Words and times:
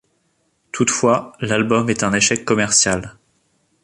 Toutefois, 0.71 1.33
l'album 1.41 1.87
est 1.91 2.01
un 2.01 2.11
échec 2.13 2.43
commercial. 2.43 3.17